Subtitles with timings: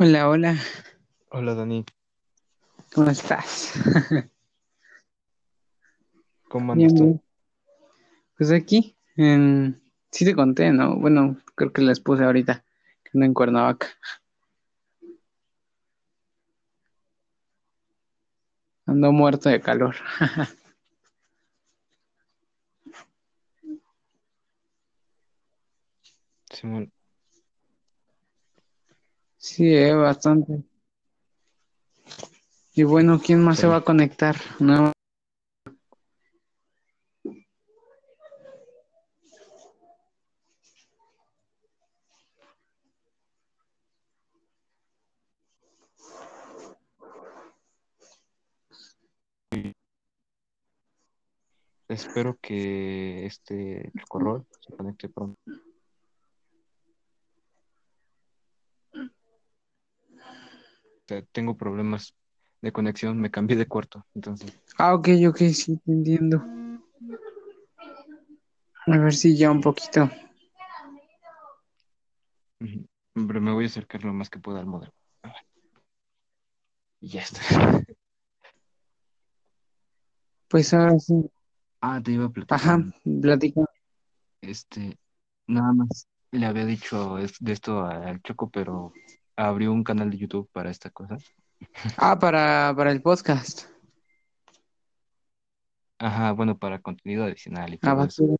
[0.00, 0.56] Hola, hola,
[1.30, 1.84] Hola Dani,
[2.94, 3.72] ¿cómo estás?
[6.48, 7.20] ¿cómo andas tú?
[8.36, 9.82] Pues aquí, en...
[10.12, 10.94] sí te conté, ¿no?
[11.00, 12.64] Bueno, creo que les puse ahorita,
[13.02, 13.88] que ando en Cuernavaca.
[18.86, 19.96] Ando muerto de calor.
[26.52, 26.92] Simón,
[29.38, 30.62] Sí, eh, bastante.
[32.74, 34.36] Y bueno, ¿quién más se va a conectar?
[34.60, 34.92] No.
[51.88, 55.40] Espero que este chocorrol se conecte pronto.
[61.32, 62.14] Tengo problemas
[62.60, 66.44] de conexión, me cambié de cuarto, entonces, Ah, ok, ok, sí, te entiendo.
[68.86, 70.10] A ver si ya un poquito.
[73.14, 74.92] pero me voy a acercar lo más que pueda al modelo.
[77.00, 77.40] Y ya está.
[80.48, 81.30] Pues ahora sí.
[81.80, 83.60] Ah, te iba a Ajá, platicar, platica.
[84.40, 84.98] este,
[85.46, 88.92] nada más le había dicho de esto al Choco, pero
[89.38, 91.16] abrió un canal de YouTube para esta cosa.
[91.96, 93.62] Ah, para, para el podcast.
[95.98, 98.36] Ajá, bueno, para contenido adicional y Ah, todo eso.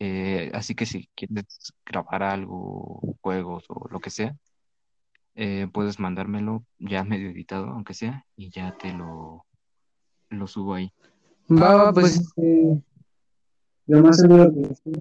[0.00, 4.34] Eh, así que si quieres grabar algo, juegos o lo que sea,
[5.36, 9.46] eh, puedes mandármelo ya medio editado, aunque sea, y ya te lo,
[10.28, 10.92] lo subo ahí.
[11.50, 12.82] va, va, pues este,
[13.86, 14.92] lo más seguro que sí.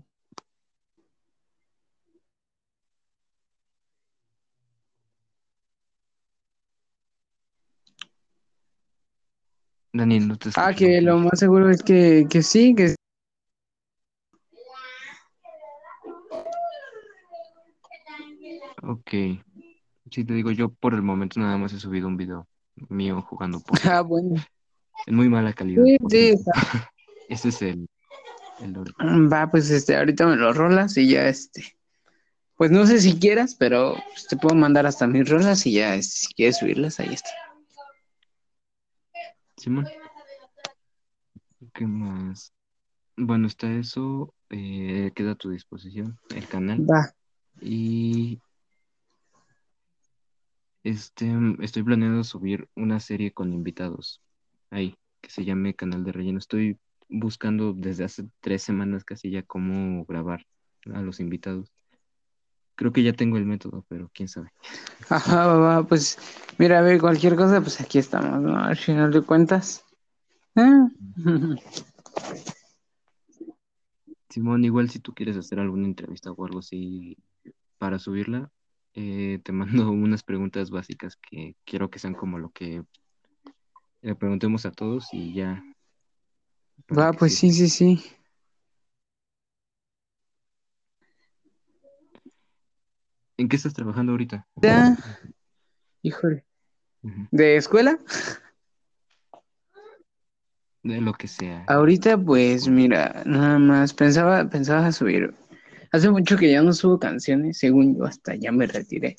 [9.93, 10.77] Daniel, no te Ah, escucho.
[10.77, 12.95] que lo más seguro es que, que sí, que
[18.83, 19.09] Ok,
[20.09, 22.47] sí te digo, yo por el momento nada más he subido un video
[22.89, 23.91] mío jugando póker.
[23.91, 24.35] Ah, bueno.
[25.05, 26.51] En muy mala calidad, Sí, por sí, está.
[27.29, 27.87] Ese es el,
[28.59, 28.73] el.
[29.31, 31.75] Va, pues este, ahorita me lo rolas y ya este.
[32.57, 35.95] Pues no sé si quieras, pero pues, te puedo mandar hasta mis rolas y ya
[35.95, 37.29] este, si quieres subirlas, ahí está.
[39.61, 39.85] Simón,
[41.71, 42.51] ¿qué más?
[43.15, 46.83] Bueno, está eso, eh, queda a tu disposición el canal.
[46.89, 47.13] Va.
[47.61, 48.41] Y
[50.83, 54.19] Este, estoy planeando subir una serie con invitados
[54.71, 56.39] ahí, que se llame Canal de Relleno.
[56.39, 60.47] Estoy buscando desde hace tres semanas casi ya cómo grabar
[60.91, 61.71] a los invitados.
[62.81, 64.51] Creo que ya tengo el método, pero quién sabe.
[65.09, 66.17] Ajá, va, pues
[66.57, 68.57] mira, a ver, cualquier cosa, pues aquí estamos, ¿no?
[68.57, 69.85] Al final de cuentas.
[70.55, 70.87] Ah.
[74.31, 77.19] Simón, igual si tú quieres hacer alguna entrevista o algo así
[77.77, 78.49] para subirla,
[78.95, 82.83] eh, te mando unas preguntas básicas que quiero que sean como lo que
[84.01, 85.63] le preguntemos a todos y ya.
[86.89, 88.03] Va, pues sí, sí, sí.
[93.41, 94.45] ¿En qué estás trabajando ahorita?
[94.57, 94.95] Ya,
[96.03, 96.45] híjole.
[97.31, 97.97] ¿De escuela?
[100.83, 101.65] De lo que sea.
[101.67, 105.33] Ahorita, pues mira, nada más pensaba, pensaba subir.
[105.91, 109.17] Hace mucho que ya no subo canciones, según yo, hasta ya me retiré.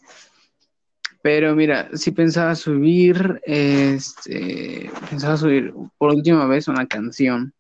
[1.21, 7.53] Pero mira, sí pensaba subir, este, pensaba subir por última vez una canción.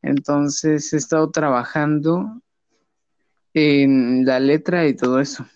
[0.00, 2.40] Entonces he estado trabajando
[3.54, 5.46] en la letra y todo eso.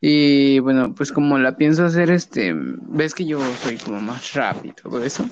[0.00, 4.64] Y bueno, pues como la pienso hacer, este, ves que yo soy como más rap
[4.64, 5.24] y todo eso.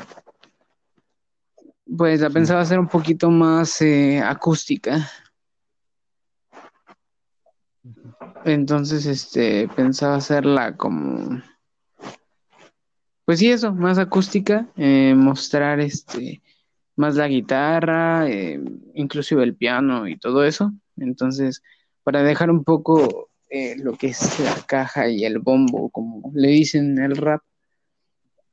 [1.97, 5.11] Pues la pensaba hacer un poquito más eh, acústica.
[8.45, 11.43] Entonces, este, pensaba hacerla como,
[13.25, 16.43] pues sí, eso, más acústica, eh, mostrar este,
[17.01, 18.61] más la guitarra, eh,
[18.95, 20.73] inclusive el piano y todo eso.
[20.97, 21.63] Entonces,
[22.05, 26.49] para dejar un poco eh, lo que es la caja y el bombo, como le
[26.49, 27.43] dicen en el rap,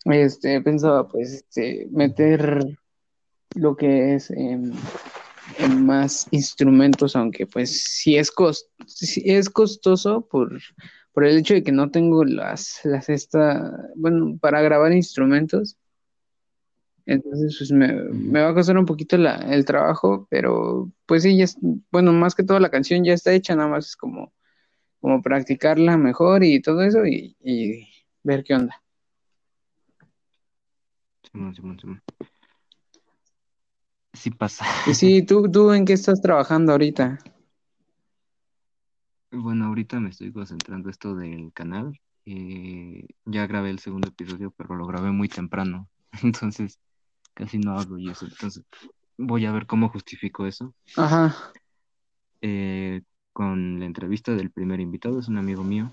[0.05, 2.65] este, pensaba pues este, meter
[3.55, 4.73] lo que es en
[5.85, 10.59] más instrumentos, aunque pues sí es, cos- sí es costoso por,
[11.13, 15.77] por el hecho de que no tengo las, las esta, bueno, para grabar instrumentos.
[17.07, 21.37] Entonces, pues me, me va a costar un poquito la, el trabajo, pero pues sí,
[21.37, 21.57] ya es,
[21.91, 24.33] bueno, más que todo la canción ya está hecha, nada más es como
[25.01, 27.87] como practicarla mejor y todo eso y, y
[28.23, 28.83] ver qué onda.
[31.23, 32.03] Simón, Simón, Simón.
[34.13, 34.65] Sí pasa.
[34.85, 37.19] Y sí, ¿tú, ¿tú en qué estás trabajando ahorita?
[39.31, 41.99] Bueno, ahorita me estoy concentrando esto del canal.
[42.25, 45.89] eh, ya grabé el segundo episodio, pero lo grabé muy temprano.
[46.23, 46.79] Entonces,
[47.37, 48.25] casi no hablo y eso.
[48.25, 48.63] Entonces,
[49.17, 50.73] voy a ver cómo justifico eso.
[50.95, 51.35] Ajá.
[52.41, 53.01] Eh,
[53.31, 55.91] con la entrevista del primer invitado, es un amigo mío.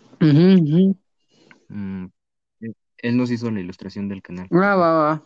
[1.69, 2.06] Mm,
[2.61, 4.49] él- él nos hizo la ilustración del canal.
[4.50, 5.23] Ah, va, va.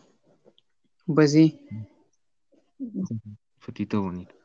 [1.05, 1.59] Pues sí.
[3.59, 4.35] Fotito bonito.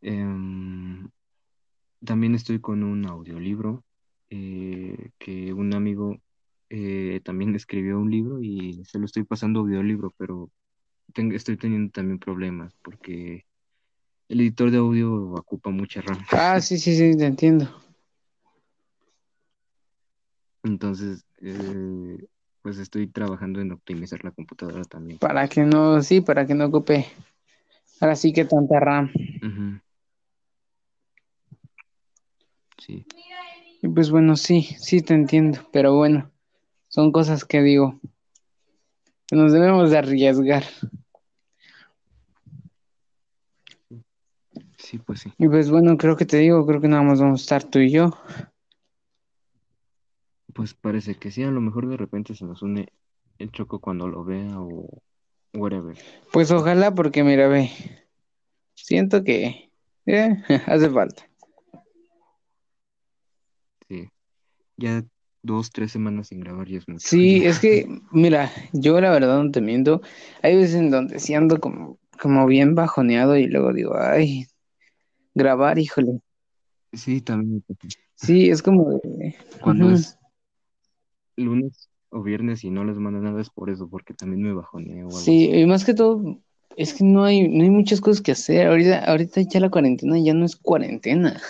[0.00, 1.08] Em,
[2.04, 3.84] también estoy con un audiolibro
[4.30, 6.18] eh, que un amigo
[6.70, 10.50] eh, también escribió un libro y se lo estoy pasando audiolibro, pero
[11.14, 13.46] ten- estoy teniendo también problemas porque
[14.28, 16.18] el editor de audio ocupa mucha RAM.
[16.32, 17.68] Ah, sí, sí, sí, te entiendo.
[20.64, 22.18] Entonces, eh,
[22.62, 25.18] pues estoy trabajando en optimizar la computadora también.
[25.18, 27.06] Para que no, sí, para que no ocupe.
[28.00, 29.10] Ahora sí que tanta RAM.
[32.78, 33.04] Sí,
[33.82, 35.58] Y pues bueno, sí, sí te entiendo.
[35.72, 36.30] Pero bueno,
[36.88, 38.00] son cosas que digo.
[39.26, 40.64] que Nos debemos de arriesgar.
[44.78, 45.32] sí, pues sí.
[45.38, 47.78] Y pues bueno, creo que te digo, creo que nada más vamos a estar tú
[47.78, 48.10] y yo.
[50.54, 52.88] Pues parece que sí, a lo mejor de repente se nos une
[53.38, 55.02] el Choco cuando lo vea o
[55.54, 55.96] whatever.
[56.32, 57.70] Pues ojalá, porque mira, ve.
[58.74, 59.70] Siento que
[60.06, 61.28] eh, hace falta.
[63.88, 64.08] Sí.
[64.76, 65.04] Ya
[65.42, 67.06] dos, tres semanas sin grabar ya es mucho.
[67.06, 70.00] Sí, es que, mira, yo la verdad no te miento.
[70.42, 74.46] Hay veces en donde sí ando como, como bien bajoneado y luego digo, ay,
[75.34, 76.20] grabar, híjole.
[76.92, 77.62] Sí, también.
[78.14, 80.18] Sí, es como de, Cuando es
[81.36, 85.10] lunes o viernes y no les mando nada es por eso, porque también me bajoneo
[85.10, 85.60] Sí, así.
[85.60, 86.38] y más que todo,
[86.76, 88.66] es que no hay, no hay muchas cosas que hacer.
[88.66, 91.40] Ahorita, ahorita ya la cuarentena ya no es cuarentena.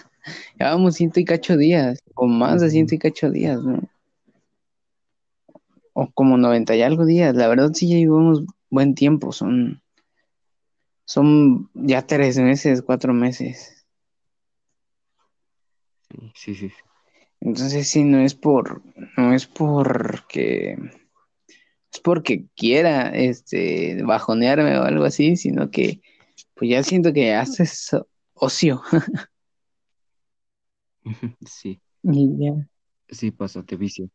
[0.59, 3.83] Ya vamos ciento y cacho días, o más de ciento y cacho días, ¿no?
[5.93, 7.35] O como noventa y algo días.
[7.35, 9.83] La verdad sí ya llevamos buen tiempo, son,
[11.05, 13.85] son ya tres meses, cuatro meses.
[16.35, 16.55] Sí.
[16.55, 16.71] sí.
[17.41, 18.83] Entonces sí, no es por,
[19.17, 20.77] no es porque,
[21.93, 26.01] es porque quiera, este, bajonearme o algo así, sino que,
[26.55, 27.91] pues ya siento que haces
[28.35, 28.83] ocio.
[31.44, 32.69] Sí, Y ya.
[33.08, 34.08] sí pasa, te vicio.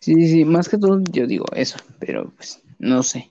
[0.00, 3.30] Sí, sí, sí, más que todo yo digo eso, pero pues no sé.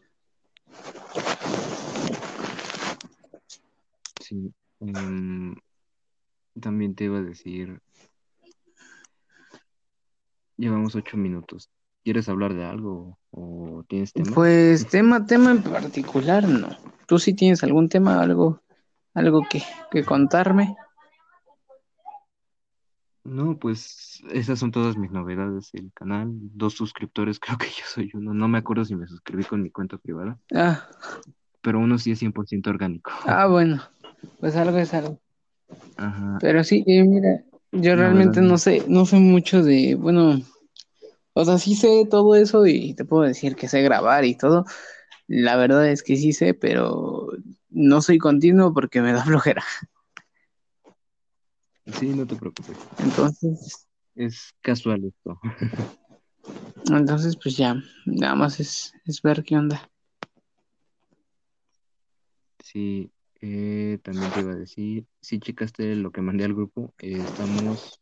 [4.21, 4.51] Sí.
[4.79, 5.55] Em,
[6.59, 7.79] también te iba a decir,
[10.57, 11.69] llevamos ocho minutos.
[12.03, 14.31] ¿Quieres hablar de algo o tienes tema?
[14.33, 16.69] Pues tema, tema en particular, no.
[17.05, 18.61] ¿Tú sí tienes algún tema, algo,
[19.13, 19.61] algo que,
[19.91, 20.75] que contarme?
[23.23, 25.69] No, pues esas son todas mis novedades.
[25.73, 28.33] El canal, dos suscriptores, creo que yo soy uno.
[28.33, 30.87] No me acuerdo si me suscribí con mi cuenta privada, Ah,
[31.61, 33.11] pero uno sí es 100% orgánico.
[33.25, 33.81] ah, bueno,
[34.39, 35.19] pues algo es algo.
[35.97, 36.37] Ajá.
[36.41, 40.41] Pero sí, eh, mira, yo realmente no sé, no sé mucho de, bueno,
[41.33, 44.65] o sea, sí sé todo eso y te puedo decir que sé grabar y todo.
[45.27, 47.29] La verdad es que sí sé, pero
[47.69, 49.63] no soy continuo porque me da flojera.
[51.99, 52.77] Sí, no te preocupes.
[52.99, 55.39] Entonces, Es casual esto.
[56.91, 57.75] entonces pues ya,
[58.05, 59.89] nada más es, es ver qué onda.
[62.63, 63.11] Sí,
[63.41, 67.99] eh, también te iba a decir, si checaste lo que mandé al grupo, eh, estamos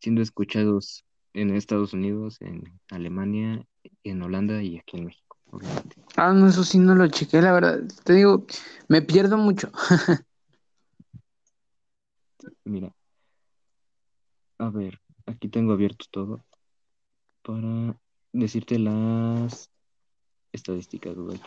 [0.00, 3.66] siendo escuchados en Estados Unidos, en Alemania,
[4.04, 5.96] en Holanda y aquí en México, obviamente.
[6.16, 7.80] Ah, no, eso sí no lo chequé, la verdad.
[8.04, 8.46] Te digo,
[8.88, 9.70] me pierdo mucho.
[12.64, 12.94] Mira,
[14.58, 16.44] a ver, aquí tengo abierto todo
[17.42, 17.98] para
[18.32, 19.70] decirte las
[20.52, 21.40] estadísticas, güey.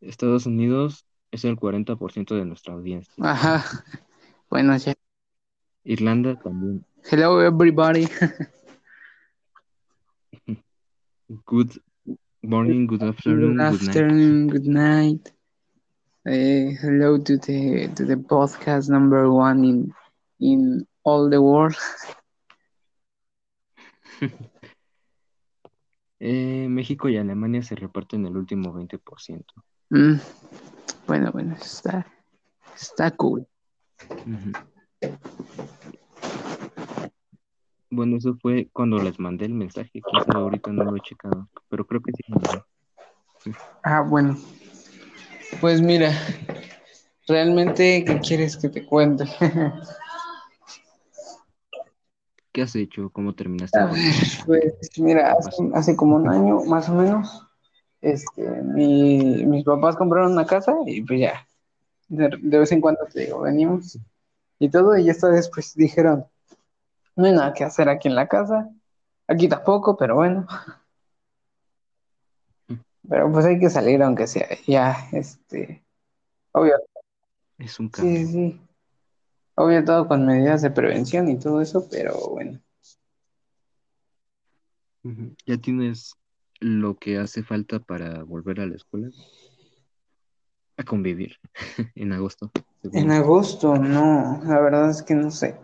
[0.00, 3.12] Estados Unidos es el 40% de nuestra audiencia.
[3.18, 3.64] Ajá.
[4.50, 4.94] Bueno, ya.
[5.84, 6.84] Irlanda también.
[7.10, 8.06] Hello, everybody.
[11.46, 11.80] Good
[12.42, 13.88] morning, good Good afternoon, good night.
[13.88, 15.33] afternoon, good night.
[16.26, 19.94] Eh, hello to the to the podcast number one in
[20.40, 21.76] in all the world.
[26.20, 29.44] Eh, México y Alemania se reparten el último 20%.
[29.90, 30.14] Mm,
[31.06, 32.06] Bueno, bueno, está
[32.74, 33.46] está cool.
[34.24, 34.52] Ujú.
[37.90, 40.00] Bueno, eso fue cuando les mandé el mensaje.
[40.10, 41.46] Sabe, ahorita no lo he checado.
[41.68, 42.62] Pero creo que sí mandé.
[43.82, 44.38] Ah, bueno.
[45.60, 46.12] Pues mira,
[47.26, 49.24] realmente, ¿qué quieres que te cuente?
[52.52, 53.10] ¿Qué has hecho?
[53.10, 53.78] ¿Cómo terminaste?
[53.78, 54.14] A con- ver,
[54.46, 57.46] pues mira, hace, hace como un año más o menos,
[58.00, 61.46] este, mi- mis papás compraron una casa y pues ya,
[62.08, 63.98] de, de vez en cuando te digo, venimos
[64.58, 66.26] y todo, y esta vez pues dijeron,
[67.16, 68.68] no hay nada que hacer aquí en la casa,
[69.26, 70.46] aquí tampoco, pero bueno,
[73.08, 75.84] pero pues hay que salir aunque sea, ya, este,
[76.52, 76.74] obvio,
[77.58, 78.16] Es un cambio.
[78.16, 78.60] sí, sí,
[79.54, 82.60] obvio todo con medidas de prevención y todo eso, pero bueno.
[85.46, 86.14] ¿Ya tienes
[86.60, 89.10] lo que hace falta para volver a la escuela?
[90.78, 91.36] A convivir
[91.94, 92.50] en agosto.
[92.92, 95.56] En agosto, no, la verdad es que no sé.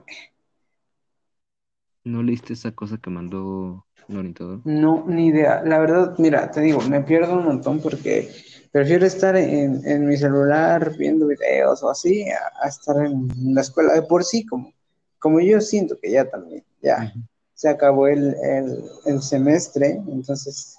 [2.04, 4.61] ¿No leíste esa cosa que mandó el orientador?
[4.64, 5.62] No, ni idea.
[5.64, 8.30] La verdad, mira, te digo, me pierdo un montón porque
[8.73, 13.61] prefiero estar en, en mi celular viendo videos o así a, a estar en la
[13.61, 14.73] escuela de por sí, como,
[15.19, 17.12] como yo siento que ya también, ya
[17.54, 20.78] se acabó el, el, el semestre, entonces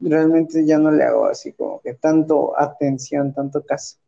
[0.00, 3.98] realmente ya no le hago así como que tanto atención, tanto caso.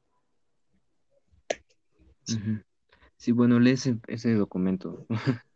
[3.16, 5.06] Sí, bueno, lee ese, ese documento.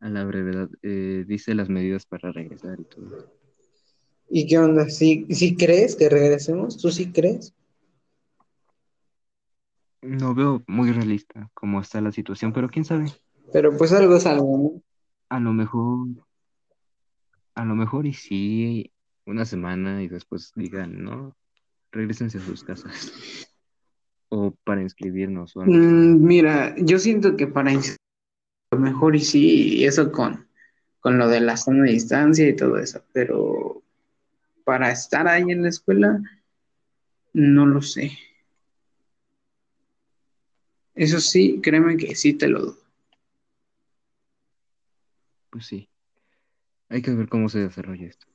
[0.00, 0.68] A la brevedad.
[0.82, 3.30] eh, dice las medidas para regresar y todo.
[4.30, 4.88] ¿Y qué onda?
[4.88, 6.78] ¿Sí, sí crees que regresemos?
[6.78, 7.52] ¿Tú sí crees?
[10.02, 13.12] No veo muy realista cómo está la situación, pero quién sabe.
[13.52, 14.82] Pero pues algo es algo, ¿no?
[15.28, 16.08] A lo mejor,
[17.54, 18.92] a lo mejor y sí,
[19.26, 21.36] una semana y después digan, no,
[21.92, 23.12] regresense a sus casas.
[24.32, 25.74] O para inscribirnos o algo.
[25.74, 27.96] Mm, mira, yo siento que para ins- a
[28.70, 30.46] lo mejor y sí, y eso con,
[31.00, 33.82] con lo de la zona de distancia y todo eso, pero
[34.64, 36.20] para estar ahí en la escuela,
[37.32, 38.12] no lo sé.
[40.94, 42.78] Eso sí, créeme que sí te lo dudo.
[45.50, 45.88] Pues sí.
[46.88, 48.26] Hay que ver cómo se desarrolla esto.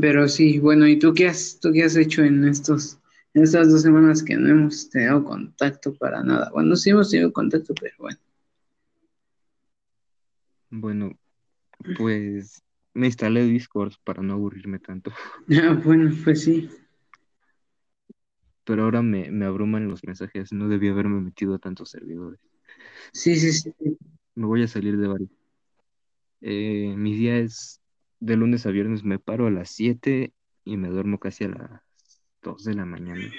[0.00, 2.98] Pero sí, bueno, ¿y tú qué has, tú qué has hecho en estos,
[3.34, 6.50] en estas dos semanas que no hemos tenido contacto para nada?
[6.52, 8.18] Bueno, sí hemos tenido contacto, pero bueno.
[10.70, 11.18] Bueno,
[11.96, 12.62] pues
[12.94, 15.12] me instalé Discord para no aburrirme tanto,
[15.62, 16.68] Ah, bueno, pues sí.
[18.64, 20.52] pero ahora me, me abruman los mensajes.
[20.52, 22.38] No debí haberme metido a tantos servidores.
[23.12, 23.72] Sí, sí, sí.
[24.34, 25.30] Me voy a salir de varios.
[26.40, 27.80] Eh, mi día es
[28.20, 30.32] de lunes a viernes, me paro a las 7
[30.64, 31.82] y me duermo casi a las
[32.48, 33.30] 2 de la mañana.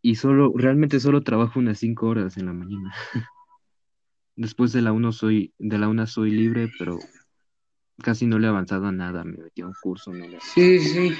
[0.00, 2.94] Y solo, realmente solo trabajo unas 5 horas en la mañana.
[4.36, 6.98] Después de la 1 soy, de la 1 soy libre, pero
[8.02, 9.22] casi no le he avanzado a nada.
[9.22, 11.14] Me metí a un curso, no le- Sí, sí.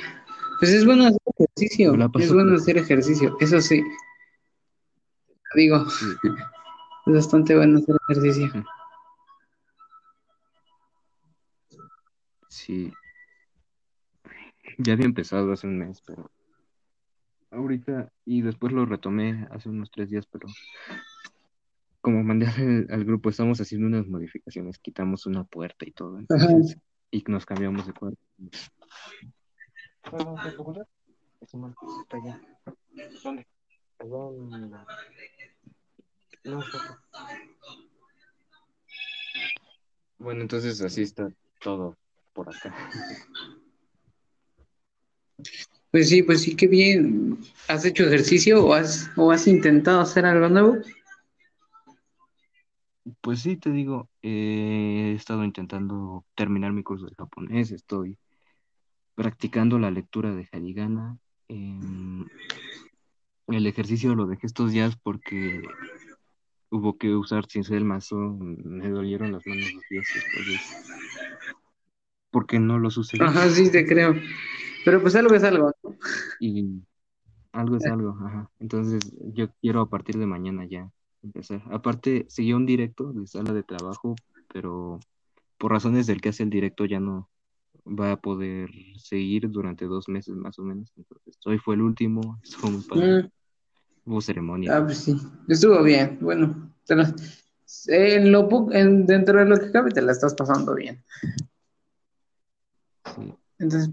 [0.58, 2.10] Pues es bueno hacer ejercicio.
[2.18, 3.36] Es bueno hacer ejercicio.
[3.40, 3.82] Eso sí.
[5.54, 6.06] Digo, Sí,
[7.06, 8.64] es bastante bueno hacer ejercicio.
[12.48, 12.92] sí.
[14.78, 16.30] Ya había empezado hace un mes, pero
[17.50, 20.48] ahorita, y después lo retomé hace unos tres días, pero
[22.00, 26.76] como mandé al, al grupo, estamos haciendo unas modificaciones, quitamos una puerta y todo, entonces,
[27.10, 28.18] y nos cambiamos de cuarto.
[33.22, 33.46] ¿Dónde?
[40.18, 41.28] Bueno, entonces así está
[41.60, 41.96] todo
[42.32, 42.74] por acá.
[45.94, 47.38] Pues sí, pues sí, qué bien.
[47.68, 50.78] ¿Has hecho ejercicio o has, o has intentado hacer algo nuevo?
[53.20, 58.18] Pues sí, te digo, eh, he estado intentando terminar mi curso de japonés, estoy
[59.14, 61.16] practicando la lectura de Harigana.
[61.46, 62.26] em,
[63.46, 65.62] el ejercicio lo dejé estos días porque
[66.70, 70.60] hubo que usar cincel el mazo, me dolieron las manos los días eso.
[72.32, 73.18] Porque no los usé.
[73.22, 74.16] Ajá, sí, te creo.
[74.84, 75.94] Pero pues algo es algo, ¿no?
[76.40, 76.82] y
[77.52, 78.50] algo es algo, ajá.
[78.60, 79.00] Entonces
[79.32, 80.90] yo quiero a partir de mañana ya
[81.22, 81.62] empezar.
[81.70, 84.14] Aparte, seguí un directo de sala de trabajo,
[84.52, 85.00] pero
[85.58, 87.28] por razones del que hace el directo ya no
[87.86, 90.92] va a poder seguir durante dos meses más o menos.
[90.96, 93.22] Entonces, hoy fue el último, estuvo muy padre.
[93.22, 93.30] Mm,
[94.06, 94.76] Hubo ceremonia.
[94.76, 95.16] ah, pues sí.
[95.48, 96.18] Estuvo bien.
[96.20, 97.14] Bueno, te la-
[97.86, 101.02] en lo en- dentro de lo que cabe te la estás pasando bien.
[103.16, 103.34] sí.
[103.58, 103.90] Entonces,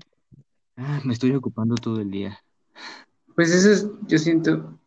[0.75, 2.39] Ah, me estoy ocupando todo el día.
[3.35, 4.79] pues eso es, yo siento,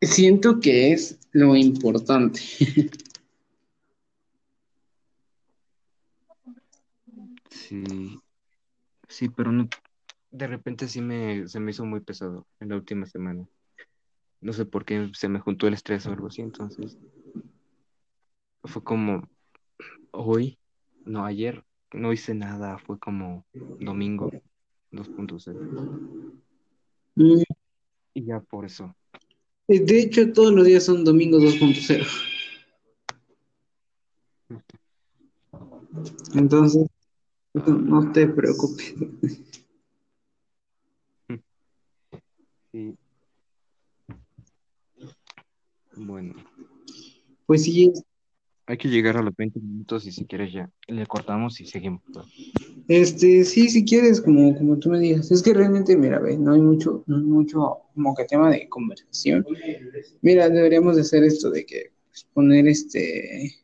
[0.00, 2.40] siento que es lo importante.
[7.50, 8.20] Sí,
[9.08, 9.68] sí, pero no,
[10.30, 13.46] de repente sí me, se me hizo muy pesado en la última semana.
[14.40, 16.98] No sé por qué se me juntó el estrés o algo así, entonces
[18.64, 19.28] fue como
[20.10, 20.58] hoy,
[21.04, 24.30] no ayer, no hice nada, fue como domingo
[24.94, 26.42] 2.0.
[27.16, 27.42] Mm,
[28.14, 28.94] Y ya por eso.
[29.66, 32.06] De hecho, todos los días son domingo 2.0.
[36.34, 36.86] Entonces,
[37.54, 38.94] no te preocupes.
[42.72, 42.96] Sí.
[45.96, 46.34] Bueno,
[47.46, 47.92] Pues sí,
[48.66, 52.02] hay que llegar a los 20 minutos y si quieres ya le cortamos y seguimos.
[52.86, 55.30] Este, sí, si quieres, como, como tú me digas.
[55.30, 58.68] Es que realmente, mira, ve, no hay mucho, no hay mucho como que tema de
[58.68, 59.46] conversación.
[60.20, 63.54] Mira, deberíamos de hacer esto de que pues, poner este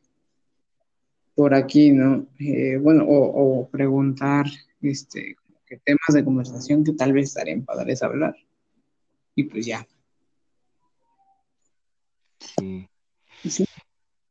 [1.35, 2.27] por aquí, ¿no?
[2.39, 4.47] Eh, bueno, o, o preguntar
[4.83, 5.37] este
[5.67, 8.35] que temas de conversación que tal vez estarían padres hablar.
[9.35, 9.87] Y pues ya.
[12.39, 12.89] Sí,
[13.45, 13.65] Sí,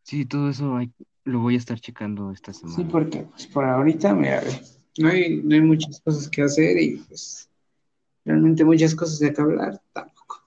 [0.04, 0.92] sí, todo eso hay-
[1.24, 2.90] lo voy a estar checando esta sí, semana.
[2.92, 4.52] porque pues por ahorita, mira, ve,
[4.98, 7.50] no hay, no hay muchas cosas que hacer y pues
[8.26, 10.44] realmente muchas cosas de que hablar tampoco.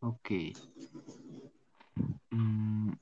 [0.00, 0.30] Ok.
[2.30, 2.92] Mm,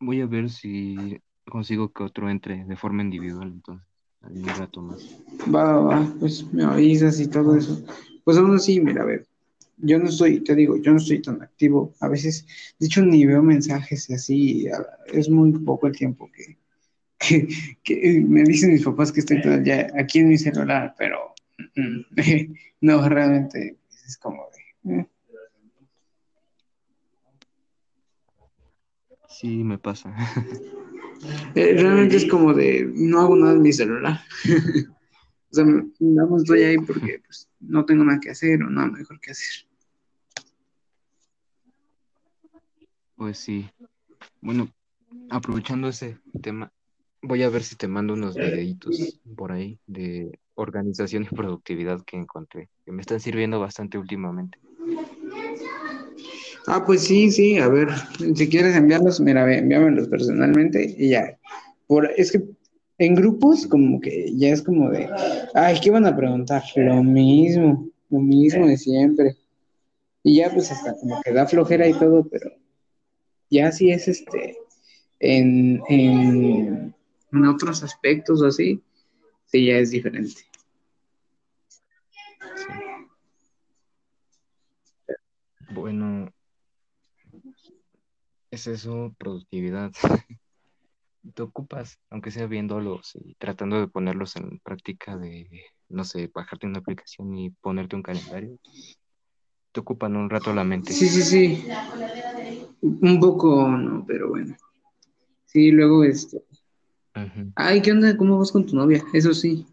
[0.00, 3.86] voy a ver si consigo que otro entre de forma individual, entonces,
[4.22, 5.20] en un rato más.
[5.54, 7.84] Va, va, va, pues me avisas y todo eso.
[8.24, 9.26] Pues aún así, mira, a ver,
[9.78, 11.92] yo no estoy, te digo, yo no estoy tan activo.
[12.00, 12.46] A veces,
[12.78, 14.66] de hecho, ni veo mensajes y así.
[15.12, 16.56] Es muy poco el tiempo que,
[17.26, 17.48] que,
[17.82, 19.54] que me dicen mis papás que estoy todo
[19.98, 21.34] aquí en mi celular, pero
[21.76, 22.00] mm,
[22.80, 24.46] no, realmente es como
[24.84, 24.98] de...
[25.00, 25.06] eh.
[29.28, 30.14] Sí, me pasa.
[31.54, 34.20] Eh, realmente es como de, no hago nada en mi celular.
[35.50, 39.20] O sea, más estoy ahí porque pues, no tengo nada que hacer o nada mejor
[39.20, 39.64] que hacer.
[43.14, 43.70] Pues sí.
[44.40, 44.68] Bueno,
[45.30, 46.72] aprovechando ese tema,
[47.26, 52.16] voy a ver si te mando unos videitos por ahí de organización y productividad que
[52.16, 54.58] encontré, que me están sirviendo bastante últimamente.
[56.66, 57.88] Ah, pues sí, sí, a ver,
[58.34, 61.38] si quieres enviarlos, mira, ve, envíamelos personalmente y ya.
[61.86, 62.42] Por, es que
[62.98, 65.08] en grupos como que ya es como de,
[65.54, 66.62] ay, ¿qué van a preguntar?
[66.76, 69.36] Lo mismo, lo mismo de siempre.
[70.22, 72.50] Y ya pues hasta como que da flojera y todo, pero
[73.50, 74.56] ya sí es este,
[75.20, 76.94] en, en,
[77.34, 78.82] en otros aspectos o así,
[79.46, 80.42] sí ya es diferente.
[82.56, 82.72] Sí.
[85.70, 86.32] Bueno,
[88.50, 89.92] es eso, productividad.
[91.34, 95.48] Te ocupas, aunque sea viéndolos y tratando de ponerlos en práctica de,
[95.88, 98.58] no sé, bajarte una aplicación y ponerte un calendario.
[99.72, 100.92] Te ocupan un rato la mente.
[100.92, 101.66] Sí, sí, sí,
[102.82, 104.54] un poco, no, pero bueno.
[105.46, 106.44] Sí, luego este,
[107.56, 108.16] Ay, ¿qué onda?
[108.16, 109.04] ¿Cómo vas con tu novia?
[109.12, 109.66] Eso sí.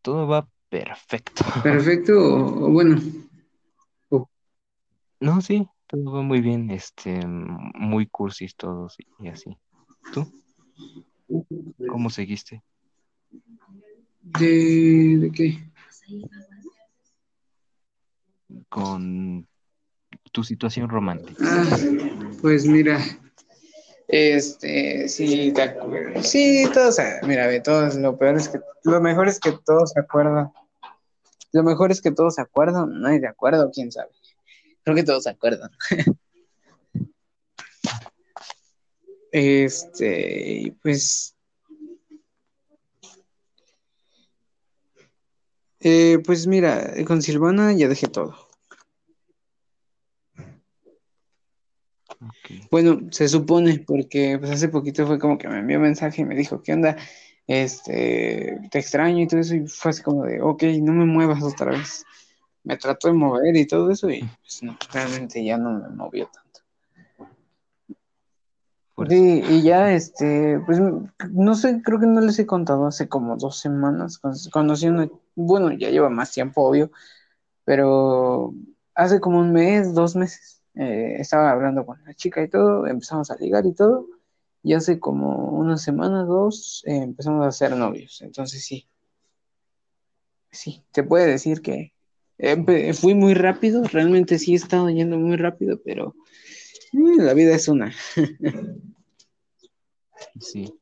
[0.00, 1.44] Todo va perfecto.
[1.62, 3.00] Perfecto, o, o bueno,
[5.20, 9.56] No, sí, todo va muy bien, este, muy cursis todos y, y así.
[10.12, 10.26] ¿Tú?
[11.88, 12.62] ¿Cómo seguiste?
[14.22, 15.58] ¿de, de qué?
[18.68, 19.46] con
[20.32, 21.42] tu situación romántica?
[21.44, 21.78] Ah,
[22.40, 22.98] pues mira,
[24.12, 26.28] este, sí, te acuerdas.
[26.28, 30.00] Sí, todos, mira, ve, todos, lo peor es que, lo mejor es que todos se
[30.00, 30.52] acuerdan.
[31.52, 34.10] Lo mejor es que todos se acuerdan, no hay de acuerdo, quién sabe.
[34.84, 35.70] Creo que todos se acuerdan.
[39.34, 41.34] Este, pues,
[45.80, 48.41] eh, pues mira, con Silvana ya dejé todo.
[52.70, 56.24] Bueno, se supone, porque pues hace poquito fue como que me envió un mensaje y
[56.24, 56.96] me dijo, ¿qué onda?
[57.46, 61.42] Este, te extraño y todo eso, y fue así como de, ok, no me muevas
[61.42, 62.04] otra vez.
[62.64, 66.28] Me trató de mover y todo eso, y pues no, realmente ya no me movió
[66.32, 66.60] tanto.
[69.08, 70.78] Sí, y ya, este, pues
[71.30, 75.08] no sé, creo que no les he contado hace como dos semanas, con- conocí una,
[75.34, 76.92] bueno, ya lleva más tiempo, obvio,
[77.64, 78.54] pero
[78.94, 83.30] hace como un mes, dos meses, eh, estaba hablando con la chica y todo, empezamos
[83.30, 84.06] a ligar y todo,
[84.62, 88.88] y hace como una semana, dos, eh, empezamos a ser novios, entonces sí.
[90.50, 91.92] sí, se puede decir que
[92.38, 96.14] eh, fui muy rápido, realmente sí he estado yendo muy rápido, pero
[96.92, 97.92] la vida es una.
[100.40, 100.74] sí.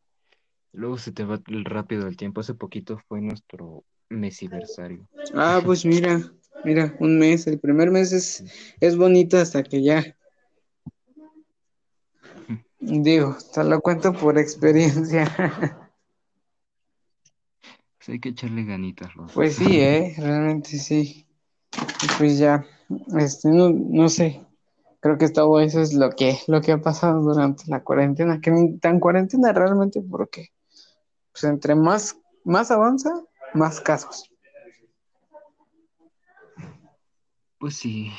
[0.73, 2.41] Luego se te va rápido el tiempo.
[2.41, 5.09] Hace poquito fue nuestro mesiversario.
[5.35, 6.33] Ah, pues mira,
[6.65, 7.47] mira, un mes.
[7.47, 8.45] El primer mes es,
[8.81, 10.17] es bonito hasta que ya.
[12.79, 15.27] Digo, te lo cuento por experiencia.
[17.99, 21.27] Pues hay que echarle ganitas, Pues sí, eh, realmente sí.
[22.17, 22.65] pues ya,
[23.19, 24.41] este, no, no sé.
[25.01, 28.51] Creo que todo eso es lo que, lo que ha pasado durante la cuarentena, que
[28.51, 30.49] ni tan cuarentena realmente porque
[31.33, 33.11] pues entre más, más avanza,
[33.55, 34.31] más casos.
[37.61, 38.11] Pues sí,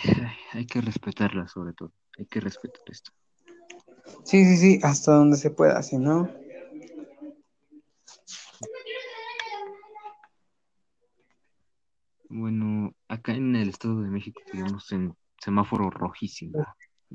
[0.53, 3.11] hay que respetarla sobre todo, hay que respetar esto.
[4.23, 6.29] Sí, sí, sí, hasta donde se pueda, si no.
[12.29, 16.63] Bueno, acá en el Estado de México, digamos, en semáforo rojísimo.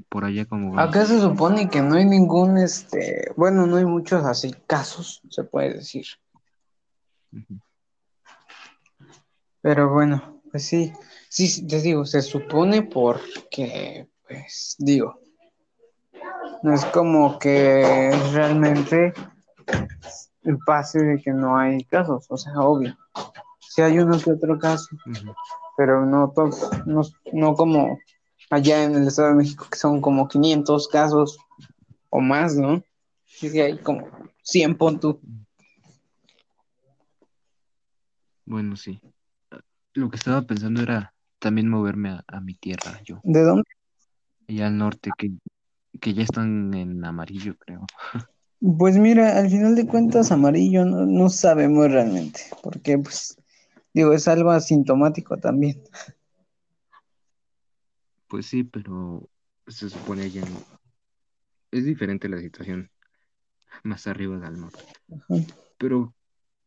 [0.08, 0.80] Por allá como...
[0.80, 5.44] Acá se supone que no hay ningún, este, bueno, no hay muchos así casos, se
[5.44, 6.06] puede decir.
[9.62, 10.90] Pero bueno, pues sí,
[11.28, 15.20] sí, te digo, se supone porque, pues, digo,
[16.62, 19.12] no es como que realmente
[20.64, 22.96] pase de que no hay casos, o sea, obvio.
[23.60, 24.96] Si hay uno que otro caso,
[25.76, 27.02] pero no todos, no,
[27.34, 27.98] no como
[28.48, 31.36] allá en el Estado de México, que son como 500 casos
[32.08, 32.82] o más, ¿no?
[33.26, 34.08] Sí, hay como
[34.42, 35.16] 100 puntos.
[38.46, 38.98] Bueno, sí.
[39.96, 43.20] Lo que estaba pensando era también moverme a, mi tierra, yo.
[43.24, 43.64] ¿De dónde?
[44.46, 45.32] Allá al norte, que,
[45.98, 47.86] que ya están en amarillo, creo.
[48.78, 53.36] Pues mira, al final de cuentas, amarillo no, no sabemos realmente, porque pues,
[53.94, 55.82] digo, es algo asintomático también.
[58.28, 59.28] Pues sí, pero
[59.66, 60.42] se supone ya
[61.70, 62.90] es diferente la situación
[63.82, 64.84] más arriba del norte.
[65.78, 66.14] Pero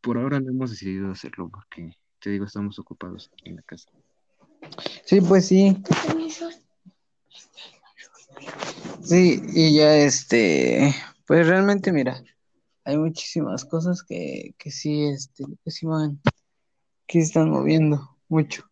[0.02, 3.90] por ahora no hemos decidido hacerlo porque, te digo, estamos ocupados en la casa.
[5.06, 5.78] Sí, pues sí.
[9.04, 10.94] Sí, y ya este,
[11.26, 12.24] pues realmente mira,
[12.84, 16.22] hay muchísimas cosas que, que sí, este, que sí van,
[17.08, 18.64] que están moviendo mucho.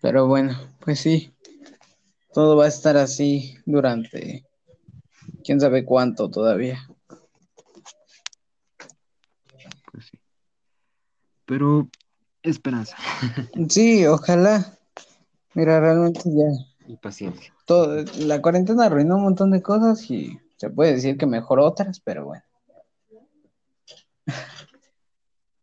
[0.00, 1.34] Pero bueno, pues sí,
[2.32, 4.44] todo va a estar así durante
[5.42, 6.86] quién sabe cuánto todavía.
[9.90, 10.18] Pues sí.
[11.46, 11.88] Pero
[12.42, 12.96] esperanza.
[13.68, 14.78] Sí, ojalá.
[15.54, 16.92] Mira, realmente ya.
[16.92, 17.52] Y paciencia.
[17.64, 22.00] Todo, la cuarentena arruinó un montón de cosas y se puede decir que mejoró otras,
[22.00, 22.42] pero bueno.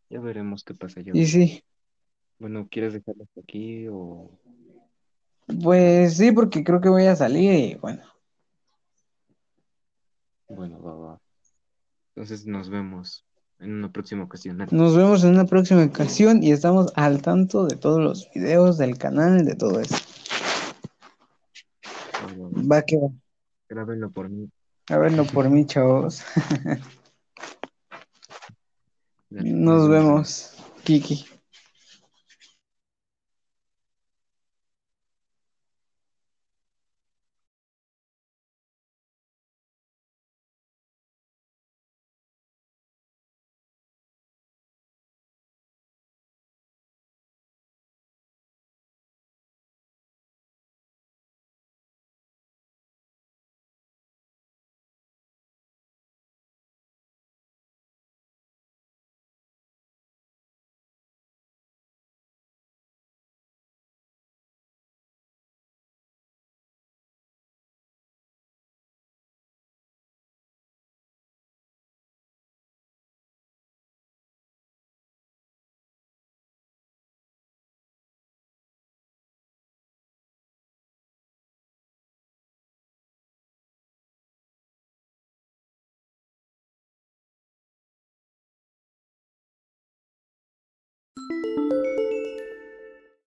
[0.09, 1.01] Ya veremos qué pasa.
[1.01, 1.63] y sí.
[2.39, 4.29] Bueno, ¿quieres dejarlo aquí o...?
[5.61, 8.03] Pues sí, porque creo que voy a salir y bueno.
[10.47, 11.21] Bueno, va, va.
[12.15, 13.25] Entonces nos vemos
[13.63, 14.57] en una próxima ocasión.
[14.71, 18.97] Nos vemos en una próxima ocasión y estamos al tanto de todos los videos del
[18.97, 19.95] canal, de todo eso.
[22.71, 23.09] Va, que va.
[23.69, 24.49] Grábenlo por mí.
[24.87, 26.23] Grábenlo por mí, chavos.
[29.29, 31.25] Nos vemos, Kiki.